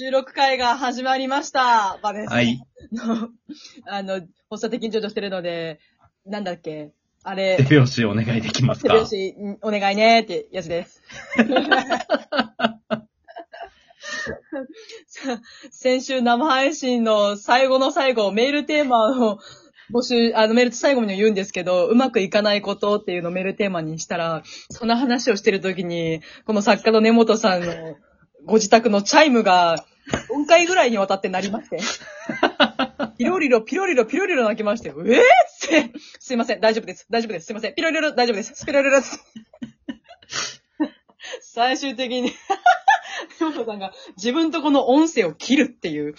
[0.00, 1.98] 収録会が始まりました。
[2.04, 2.62] バネさんはい。
[2.92, 3.30] の、
[3.84, 5.80] あの、発作的に緊張してるので、
[6.24, 6.92] なんだっけ？
[7.24, 8.92] あれ手、拍子お願いできますか？
[8.92, 11.02] 手拍子んお願いねってやつです。
[15.08, 15.40] さ
[15.72, 19.40] 先週生配信の最後の最後、メールテーマを
[19.92, 27.96] 募集、あのメール最後に言うんですけど、うまくいかないことっていうのをメールテーマにしたら、そんな話をしてるときに、この作家の根本さんの
[28.44, 31.78] ご自宅のチャイムが4回ぐらいにわたって鳴りまして、
[33.18, 39.24] ピロリロ、ピロリロ、ピロリロ泣きまして、えー、って、すいません、大丈夫です、大丈夫です、すいません、ピロリロ、大丈夫です、ピロリロです。
[41.40, 42.32] 最終的に、
[43.40, 46.14] 根本さんが自分とこの音声を切るっていう。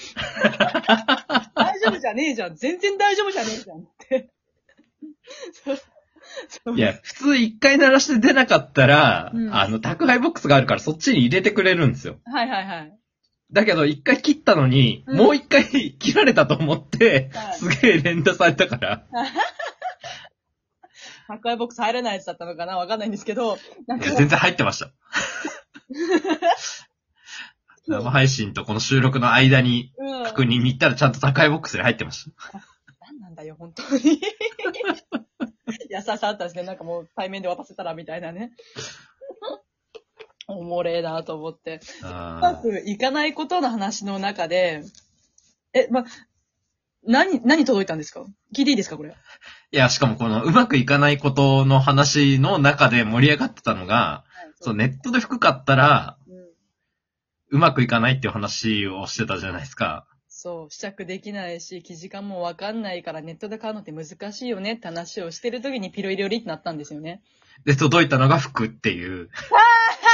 [1.55, 2.55] 大丈夫じゃねえじゃん。
[2.55, 4.29] 全然大丈夫じゃねえじゃんって。
[6.75, 12.19] いや、普通一回鳴らして出なかったら、うんあの、宅配ボックスがあるからそっちに入れてくれるんですよ。
[12.25, 12.99] はいはいはい。
[13.51, 15.65] だけど一回切ったのに、うんもう一回
[15.97, 19.05] 切られたと思って、はいすげえ連打されたから、
[21.27, 22.77] 宅配ボックス入れないやつだったのかな？
[22.77, 24.91] わかんないんですけど、なんかいや、全然入ってました。
[27.87, 30.23] 生配信とこの収録の間にうん。
[30.23, 32.61] 確認に行ったらちゃんと宅配ボックスに入ってました。
[33.01, 34.21] 何なんだよ、本当に。
[35.89, 36.63] 優しさあったんですね。
[36.63, 38.51] なんかもう対面で渡せたらみたいなね。
[40.57, 41.79] おもれえなと思って。
[42.01, 44.83] うまくいかないことの話の中で、
[45.73, 46.05] え、ま、
[47.05, 48.21] 何、何届いたんですか？
[48.55, 49.15] 聞いていいですかこれ？
[49.71, 54.23] いや、しかもこのうまくいかないことの話の中で盛り上がってたのが、
[54.59, 56.39] そう、ネットで服買ったら、うん
[57.51, 60.05] うまくいかないっていう話をしてたじゃないですか。
[60.27, 67.23] そう、試着できないし、生地感もわかんないからネットで買うのって難しいよねって話をしてる時にピロイロリってなったんですよね。
[67.65, 69.29] で、届いたのが服っていう。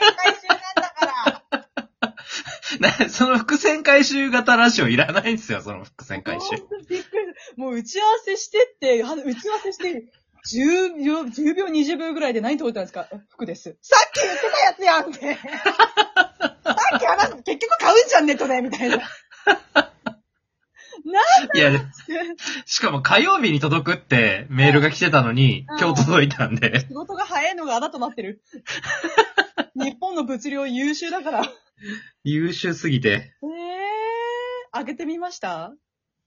[0.00, 6.46] 回収なんだからな その伏線回収型ラジオいらないんですよ、その伏線回収。
[7.56, 10.04] もう打ち合わせしてって、は打ち合わせして、
[10.50, 13.08] 10秒、10秒、20秒ぐらいで何届いたんですか？
[13.12, 13.76] え服です。
[13.82, 15.34] さっき言ってたやつやんって。
[16.64, 18.96] さっき話す、結局買うんじゃん、ネットでみたいな。
[21.54, 21.72] いや、
[22.66, 28.42] しかも火曜日に届くってメールが来てたのに、うん今日届いたんで、仕事が早いのがあなとなってる。
[29.76, 31.42] 日本の物量優秀だから。
[32.24, 33.50] 優秀すぎて、えー、
[34.72, 35.72] 開けてみました？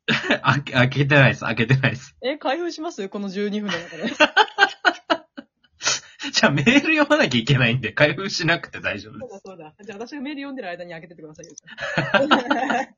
[0.44, 2.16] 開け、開けてないです、開けてないです。
[2.22, 3.08] え、開封します？
[3.10, 4.14] この12分の中で。
[6.32, 9.42] じゃあメール読まなきゃいけないんで、開封しなくて大丈夫です。
[9.46, 9.84] そうだそうだ。
[9.86, 12.94] じゃあ私がメール読んでる間に開けてってくださいよ。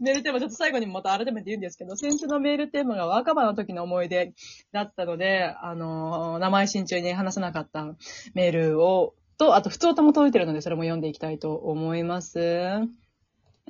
[0.00, 4.32] メールテーマちょっと最後にまた改めて言うんですけど、先週のメールテーマが若葉の時の思い出
[4.72, 7.94] だったので、あのー名前心中に話さなかった
[8.34, 12.38] メールを、と、あと、普通とも届いてるので、それも読んでいきたいと思います。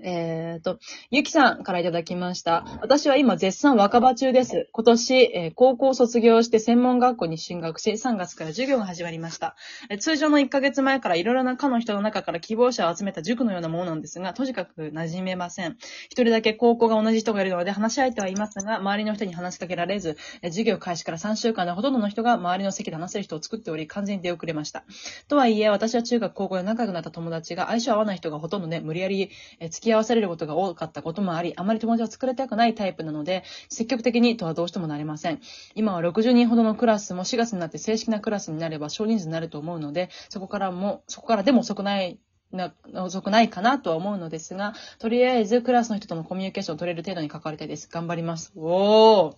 [0.03, 0.79] えっ、と、
[1.11, 2.65] ゆきさんからいただきました。
[2.81, 4.69] 私は今絶賛若葉中です。
[4.73, 9.57] 今年、えー高校卒業して専門学校に進学し、3月から授業が始まりました。
[9.91, 15.77] えー通常の1ヶ月前からいろいろな科の人の中から希望者を集めた塾のようなものなんですが、とにかく馴染めません。
[16.07, 24.85] 一人だけ高校が同じ人がいるので話し相手はいますが、周りの人に話しかけられず、えー授業開始から3週間でほとんどの人が周りの席で話せる人を作っており、完全に出遅れました。
[25.29, 29.31] とはいえ、私は中学高校で仲良くなった友達が相性合わない人がほとんどで、無理やり
[29.61, 35.41] えー付き合わされることが多かったこともあり、あまり友達を作りたくないタイプなので、積極的にとはどうしてもなれません。
[35.75, 42.19] 今は60人ほどのクラスも4月になって正式なクラスになれば少人数になると思うので、そこからも、そこからでも遅くない、
[42.53, 47.89] な、遅くないかなとは思うのですが、とりあえずクラスの人とのコミュニケーションを取れる程度に関わりたいです。
[47.91, 48.53] 頑張ります。
[48.55, 49.35] おー。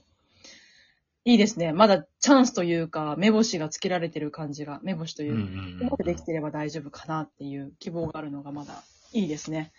[1.25, 1.73] いいですね。
[1.73, 5.35] まだチャンスというか、目星がつけられてる感じが、目星という
[5.81, 8.83] うまくできてれば大丈夫かなっていう希望があるのがまだ
[9.13, 9.73] いいですね。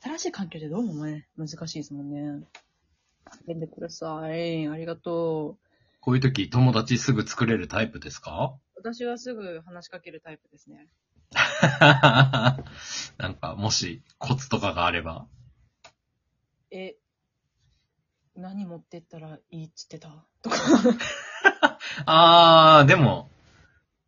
[0.00, 2.46] 新しい環境でどうもね、難しいですもんね。
[3.46, 4.66] 励んでください。
[4.66, 5.66] ありがとう。
[6.00, 8.54] こういう時友達すぐ作れるタイプですか？
[8.74, 10.88] 私はすぐ話しかけるタイプですね。
[13.18, 15.26] なんか、もし、コツとかがあれば。
[16.70, 16.96] え、
[18.34, 20.24] 何持ってったらいいっつってた？
[20.42, 20.56] とか。
[22.06, 23.30] あー、でも、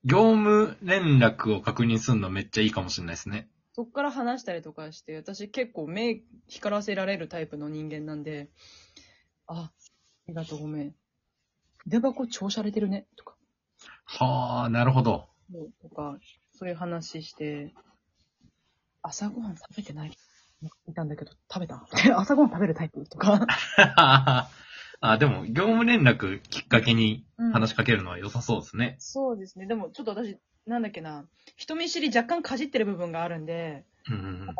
[0.05, 3.49] 業務連絡を確認するのめっちゃいいかもしれないですね。
[3.75, 8.49] そっから話したりとかして、私結構目光らせられるタイプの人間なんで、
[9.49, 9.73] あ、あ
[10.29, 10.95] りがとうごめん。
[11.85, 13.35] 筆箱超洒落てるね、とか。
[14.05, 15.29] はー、なるほど。
[15.83, 16.17] とか、
[16.53, 17.75] そういう話して、
[19.03, 20.13] 朝ごはん食べてない？
[20.87, 21.85] いたんだけど、食べた？
[22.17, 23.05] 朝ごはん食べるタイプ？
[23.07, 23.45] とか。
[25.01, 28.97] あ、でも、業務連絡きっかけにうん話しかけるのは良さそうですね。
[29.01, 29.67] そうですね。
[29.67, 31.27] でも、ちょっと私、なんだっけな、
[31.57, 33.85] 人見知り若干かじってる部分があるんで、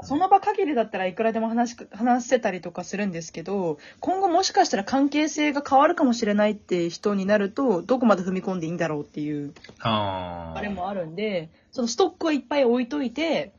[0.03, 13.53] その場限りだったらいくらでも話し話せたりとかするんですけど、今後もしかしたら関係性が変わるかもしれないって人になると、どこまで踏み込んでいいんだろうっていう、あれもあるんで、そのストックをいっぱい置いといて、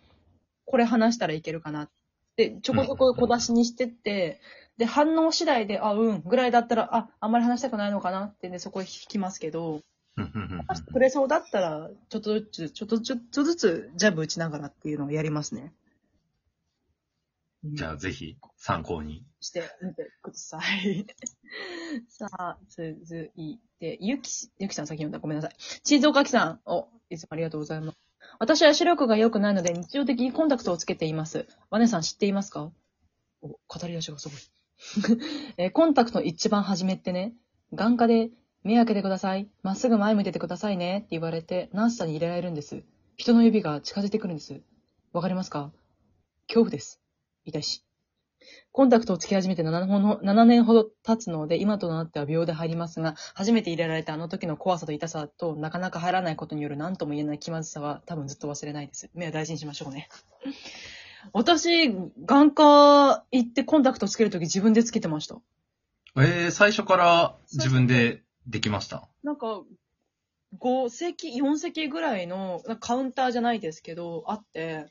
[0.66, 1.88] これ話したらいけるかな。
[2.36, 4.40] で、ちょこちょこ小出しにしてって、
[4.78, 9.82] で、反応次第で、あ、うん、ぐらいだったら、あ、あんまり話したくないのかなってね、そこ引きますけど、
[10.94, 15.74] くれそうだったら、ちょっとずつ、ちょっとちょっとずつジャブ打ちながらっていうのをやりますね。
[17.64, 19.26] じゃあ、ぜひ、参考に。
[19.42, 21.06] してみてください。
[22.10, 25.20] さあ、続いて、ゆきし、ゆきさん先読んだ。
[25.20, 25.56] ごめんなさい。
[25.84, 26.62] チーズおかきさん。
[26.66, 27.98] お、いつもありがとうございます。
[28.40, 31.48] 私は視力が良くないので日常的にコンタクトをつけています。
[31.70, 32.72] ワネさん知っていますか？
[33.42, 33.58] お、語
[33.88, 34.38] り出しがすごい。
[35.58, 37.34] えーコンタクトの一番初めってね、
[37.74, 38.30] 眼科で
[38.66, 39.48] 目開けてください。
[39.62, 42.84] まっすぐ前向いててくださいねって言われて、ナースさんに入れられるんです。
[43.16, 44.60] 人の指が近づいてくるんです。
[45.14, 45.72] わかりますか？
[46.48, 47.00] 恐怖です。
[47.46, 47.84] 痛いし。
[48.72, 59.10] コンタクトをつけ始めて 7, ほど7年ほど経つので、今となっては秒で入りますが、初めて入れられたあの時の怖さと痛さと、なかなか入らないことによる何とも言えない気まずさは多分ずっと忘れないです。
[59.14, 60.10] 目は大事にしましょうね。
[61.34, 61.92] 私、
[62.26, 65.38] 眼科行ってコンタクトつけるとき自分でつけてました。
[66.18, 69.08] えー、最初から自分でできました？
[69.24, 69.62] なんか、
[70.60, 74.86] 5席、4席ぐらいのなんかカウンターじゃないですけど、あって、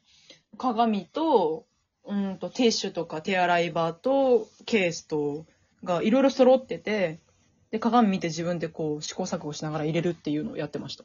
[0.59, 1.67] 鏡と、
[2.07, 5.47] うんと、ティッシュとか手洗い場とケースと、
[5.83, 7.21] がいろいろ揃ってて、
[7.71, 11.05] で、鏡見て自分でこう試行錯誤しながら入れるっていうのをやってました。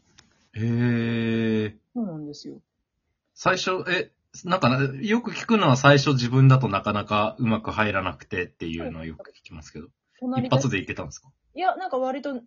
[0.55, 2.55] えー、そうなんですよ。
[3.33, 4.11] 最初、え、
[4.43, 9.87] なんかな、よく聞くのは最初自分だとなかなかうまく入らなくてっていうのをよく聞きますけど、
[10.19, 11.29] 隣一発でいけたんですか？
[11.55, 12.41] いや、なんか割と3、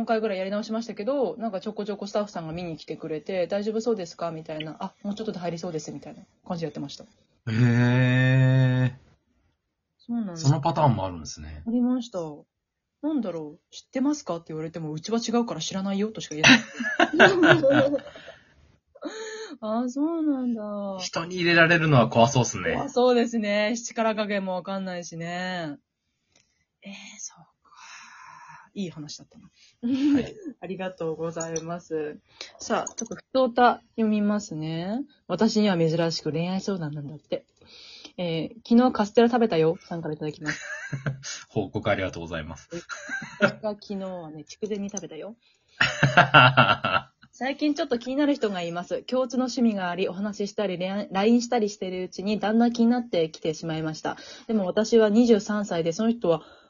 [0.00, 4.30] 4回ぐらいやり直しましたけど、なんかちょこちょこスタッフさんが見に来てくれて、大丈夫そうですか？
[4.30, 7.04] みたいな、あ、もうちょっとで入りそうですみたいな感じでやってました。
[7.48, 8.92] えー、
[9.98, 11.62] そうなんですそのパターンもあるんですね。
[11.66, 12.18] ありました。
[13.02, 14.36] なんだろう知ってますか？
[14.36, 17.32] って言われても、うちは違うから知らないよとしか言えない。
[19.60, 20.62] あ、そうなんだ。
[21.00, 22.88] 人に入れられるのは怖そうですねあ。
[22.88, 23.76] そうですね。
[23.76, 25.76] 力加減もわかんないしね。
[26.82, 27.51] えー、そうか。
[28.74, 29.50] いい話だったな。
[30.14, 30.34] はい。
[30.60, 32.18] ありがとうございます。
[32.58, 35.00] さあ、ちょっと、ふとた読みますね。
[35.26, 37.44] 私には珍しく恋愛相談なんだって。
[38.18, 39.78] えー昨日カステラ食べたよ。
[39.80, 40.60] さんからいただきます。
[41.48, 42.68] 報告ありがとうございます。
[43.40, 45.36] 私が昨日はね、筑前に食べたよ。
[47.34, 49.02] 最近ちょっと気になる人がいます。
[49.04, 54.18] 共通の趣味があり、お話ししたり、LINE したりしているうちに、だんだん気になってきてしまいました。
[54.46, 56.61] でも私は23歳で、その人は、え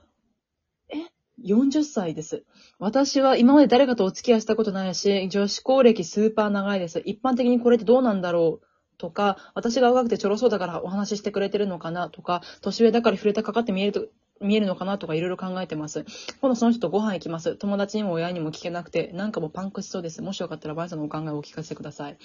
[1.45, 2.45] ?40 歳です。
[2.79, 7.03] 私は今まで誰かとお付き合いしたことないし、女子高歴スーパー長いです。
[7.05, 8.67] 一般的にこれってどうなんだろう
[8.99, 14.07] とか、私が若くてちょろそうだからお話ししてくれてるのかなとか、年上だから触れたかかって見えると、
[14.41, 16.05] 見えるのかなとかいろいろ考えてます。
[16.41, 17.57] 今度その人とご飯行きます。
[17.57, 20.23] 友達にも親にも聞けなくて、なんかもうパンクしそうです。
[20.23, 22.19] もしよかったらバイさんのお考えをお聞かせください。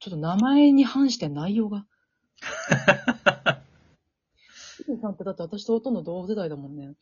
[0.00, 1.84] ちょっと名前に反して内容が。
[4.78, 6.94] ヒデさんってだって私とほとんど同世代だもんね。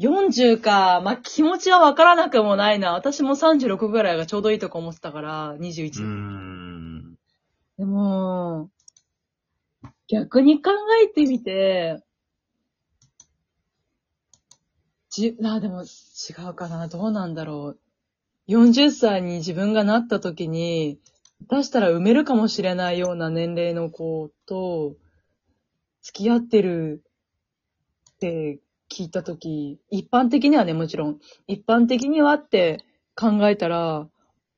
[0.00, 1.00] 40か。
[1.04, 2.92] まあ、気持ちはわからなくもないな。
[2.92, 5.92] 私も36ぐらいがちょうどいいとか思ってたから、う21。
[5.92, 7.14] ーん。
[7.78, 8.70] でも、
[10.08, 10.70] 逆に考
[11.02, 12.02] えてみて、
[15.10, 15.86] じ、あ、でも違
[16.50, 16.88] うかな。
[16.88, 17.76] どうなんだろ
[18.48, 18.52] う。
[18.52, 20.98] 40歳に自分がなった時に、
[21.48, 24.96] 出したら埋めるかもしれないような年齢の子と、
[26.02, 27.04] 付き合ってる
[28.16, 28.58] って
[28.94, 32.84] 聞いた時、一般的にはね、もちろん、一般的にはって
[33.16, 34.08] 考えたら、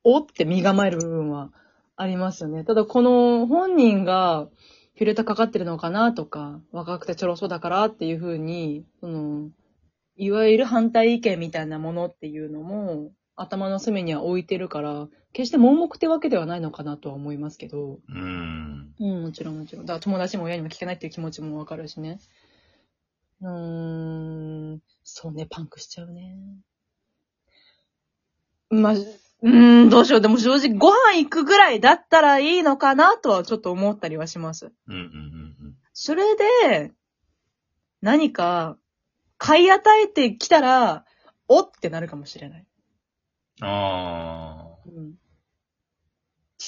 [0.03, 1.49] おって身構える部分は
[1.95, 2.63] ありますよね。
[2.63, 4.47] ただこの本人が
[4.95, 9.49] フィルターかかってるのかなとか、若くてちょろそうだからっていうふうに、その、
[10.15, 18.95] いわゆる反対意見みたいなものっていうのも頭の隅には置いてるから、決して盲目ってわけではないのかなとは思いますけど、うーん。
[18.99, 19.85] うん、もちろんもちろん。
[19.85, 22.19] だから友達も親にも聞けないっていう気持ちもわかるしね。
[23.41, 26.35] うーん、そうね、パンクしちゃうね。
[28.69, 30.21] まあ、うーん、どうしよう。
[30.21, 34.71] でも正直ご飯行くぐらいだったらいいのかなとはちょっと思ったりはします。
[34.87, 36.93] うんうんうんそれで、
[38.01, 38.77] 何か
[39.39, 41.05] 買い与えてきたら、
[41.47, 42.67] おってなるかもしれない。
[43.61, 43.67] うん。
[43.67, 45.15] あうん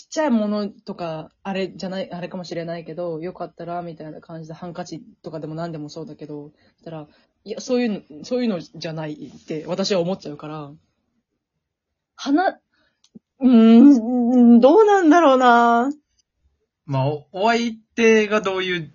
[0.09, 7.07] ちっちゃいものとか、あれじゃない、あれかもしれないけど、よかったら、みたいな感じで、ハンカチとかでも何でもそうだけど、したら、
[7.43, 10.71] いや、そういうの、そういうのじゃないって、私は思っちゃうから、
[12.15, 15.95] 花、うーん、どうなんだろうなー
[16.87, 18.91] まあ、おお相手がどういう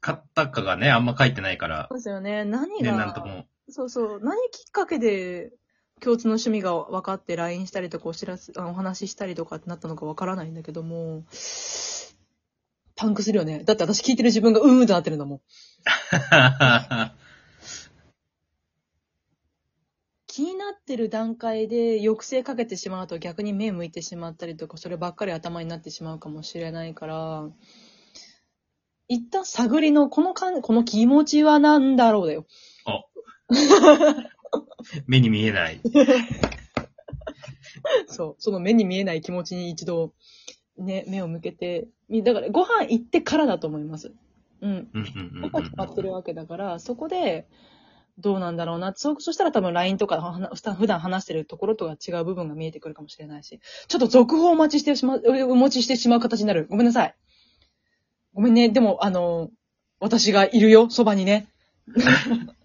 [0.00, 2.46] 方かがね、あんま書いてないからそう、ですよね。
[2.46, 3.44] 何ね、が、なんとも。
[3.68, 4.20] そうそう。
[4.22, 5.52] 何きっかけで
[6.00, 11.24] 共通の趣味が分かって LINE したりとかお知らせ、あお話ししたりとかってなったのか分からないんだけども、
[12.96, 13.64] パンクするよね。
[13.64, 15.40] だって私聞いてる自分がうーんってなってるんだもん。
[20.26, 27.48] 気になってる段階で抑制かけてしまうと逆に目向いてしまったりとか、そればっかり頭になってしまうかもしれないから、
[29.08, 32.46] 一旦探りの、このかん、この気持ちは何だろうだよ。
[35.06, 35.80] 目に見えない。
[38.06, 38.36] そう。
[38.38, 40.12] その目に見えない気持ちに一度、
[40.78, 44.12] ね、目を向けて、みだからご飯行ってからだと思います。
[44.60, 44.70] うん。
[44.70, 47.46] うんうんうんここ決まってるわけだから、そこで、
[48.18, 48.94] どうなんだろうな。
[48.94, 56.66] そ、そしたら多分 LINE とかはな普段話してるところとは違う部分が見えてくるかもしれないし、ちょっと続報をお待ちしてしまう、お待ちしてしまう形になる。
[56.70, 57.14] ごめんなさい。
[58.32, 58.70] ごめんね。
[58.70, 59.50] でも、あの、
[60.00, 61.48] 私がいるよ、そばにね。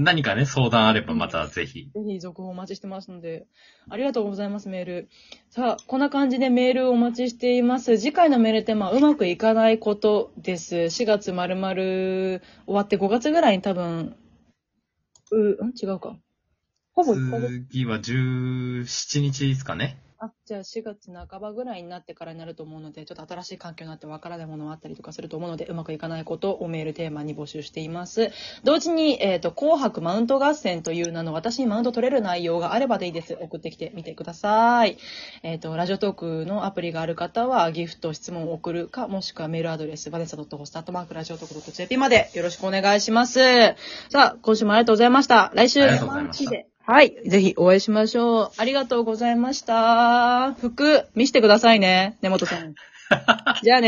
[0.00, 1.84] 何かね、相談あればまたぜひ。
[1.84, 3.46] ぜひ続報お待ちしてますので、
[3.88, 5.08] ありがとうございます、メール。
[5.50, 7.98] さあ、こんな感じでメールをお待ちしています。
[7.98, 10.76] 次回のメールテーマはうまくいかないことです。
[10.76, 14.16] 4月丸々終わって5月ぐらいに多分、
[15.30, 15.72] う、ん？
[15.80, 16.16] 違うか。
[16.92, 17.66] ほぼ1ヶ月。
[17.70, 20.03] 次は17日ですかね。
[20.18, 28.30] あ、じゃあ4月半ばぐらいになってからになると思うので、ちょっと新しい環境になってわからないものがあったりとかすると思うので、うまくいかないことをメールテーマに募集しています。
[28.62, 33.36] 同時に、えっ、と、紅白マウント合戦という名の私にマウント取れる内容があればでいいです。
[33.40, 34.98] 送ってきてみてください。
[35.42, 43.40] えっ、と、ラジオトークのアプリがある方は、ギフト、質問を送るか、もしくはメールアドレス、バネサ .host.radiotoko.jp までよろしくお願いします。
[44.10, 45.52] さあ、今週もありがとうございました。
[45.54, 47.16] 来週、ありがとうございましたはい。
[47.26, 48.50] ぜひお会いしましょう。
[48.58, 50.52] ありがとうございました。
[50.52, 52.18] 服、見せてくださいね。
[52.20, 52.74] 根本さん。
[53.64, 53.82] じゃあね。